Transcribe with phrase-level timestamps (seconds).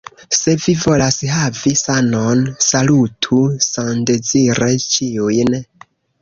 [0.35, 5.55] Se vi volas havi sanon, salutu sandezire ĉiujn.